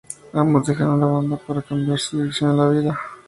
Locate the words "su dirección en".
1.99-2.57